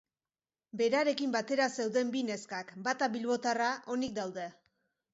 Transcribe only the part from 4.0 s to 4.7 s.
daude.